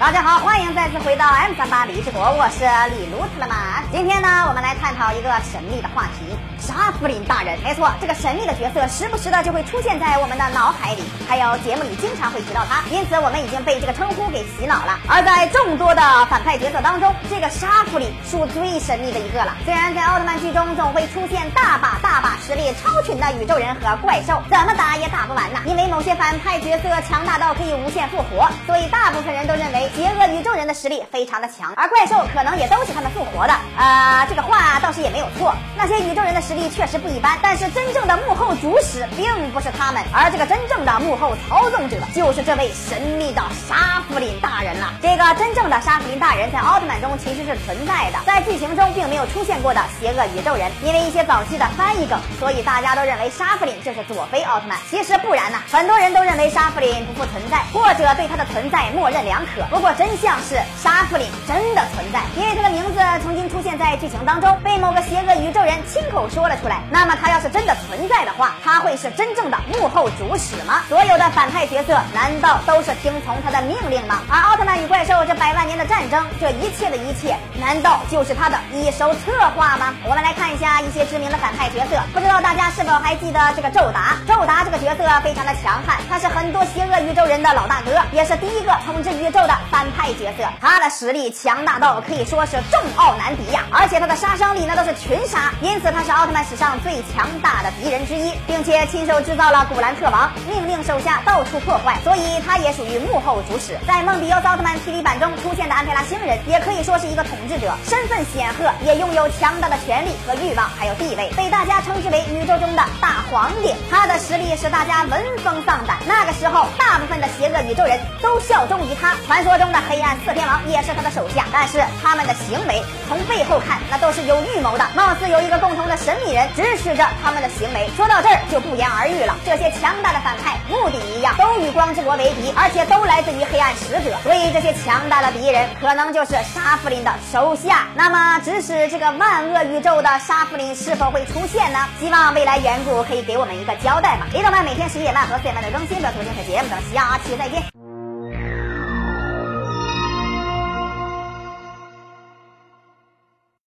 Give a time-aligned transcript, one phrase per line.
[0.00, 2.64] 大家好，欢迎再次回到 M 三八李志国，我是
[2.96, 3.84] 李卢特曼。
[3.92, 6.24] 今天呢，我们来探讨一个神秘的话题——
[6.58, 7.58] 沙弗林大人。
[7.62, 14.98] 没错，这个神秘的角色时不时的就会出现在我们的脑海里，还有节目里经常会提到他，因此我们已经被这个称呼给洗脑了。
[15.06, 19.52] 而在众多的反派角色当中，这个沙弗林属最神秘的一个了。
[19.66, 25.60] 虽然在奥特曼剧中总会出现大把大把实力超群的宇宙人和怪兽，怎么打也打不完呐。
[25.66, 33.52] 因为某些反派角色强大到可以无限复活，所以大部分人都认为邪恶宇宙人的实力非常的强，而怪兽可能也都是他们复活的。
[33.76, 35.54] 啊，这个话倒是也没有错。
[35.76, 44.92] 那些宇宙人的实力确实不一般，但是真正的幕后主使并不是他们，而这个真正的幕后操纵者就是这位神秘的沙弗林大人了。
[45.02, 54.78] 这个真正的沙弗林大人在奥特曼中其实是存在的，在剧情中并没有出现过的邪恶宇宙人，因为一些早期的翻译梗，所以大家都认为沙弗林就是佐菲奥特曼。
[54.88, 59.62] 其实不然呐，很多人都认为沙弗林不复存在，或者对他的存在默认两可。
[59.70, 66.82] 不不过真相是沙弗林真的存在，因为他的名字曾经出现在剧情当中，被某个邪恶宇宙人亲口说了出来。
[66.90, 70.82] 那么他要是真的存在的话，他会是真正的幕后主使吗？
[70.88, 74.22] 所有的反派角色难道都是听从他的命令吗？
[74.30, 79.94] 而奥特曼与怪兽这百万年的战争，这一切的一切，难道就是他的一手策划吗？
[80.04, 84.16] 我们来看一下一些知名的反派角色，不知道大家是否还记得这个宙达？
[84.26, 90.48] 宙达这个角色非常的强悍，他是很多邪恶宇宙人的老大哥，也是第一个统治宇宙的反派角色。
[90.60, 103.76] 他的实力强大到可以说是众奥难敌呀，而且他的杀伤力那都是群杀，因此他是奥特曼史上最强大的敌人之一，并且亲手制造了古兰特王，命令手下到处破坏，所以他也属于幕后主使。
[103.86, 113.74] 在梦比优斯奥特曼 TV 版中出现的安培拉星人，也可以说是一个统治者，身份显赫，也拥有强大的权力和欲望，还有地位，被大家称之为宇宙中的大皇帝。
[113.90, 115.98] 他的实力使大家闻风丧胆。
[116.06, 119.14] 那个时候，大部分的邪恶宇宙人都效忠于他。
[119.26, 124.84] 传说中的黑暗四天王也是他的手下，但是他们的行为从背后看，那都是有预谋的。
[124.94, 127.88] 貌似有一个共同的神秘人指使着他们的行为。
[127.96, 129.36] 说到这儿就不言而喻了。
[129.44, 134.16] 这些强大的反派目的一样，都与光之国为敌，而且都来自于黑暗使者。
[134.22, 137.86] 所以这些强大的敌人可能就是沙弗林的手下。
[137.94, 141.78] 那么，指使这个万恶宇宙的沙弗林是否会出现呢？
[141.98, 144.26] 希望未来远古可以给我们一个交代吧。
[144.32, 146.68] 雷德曼每天十一点半和四点半的更新，不要错过精彩节目。
[146.68, 147.79] 咱们下期再见。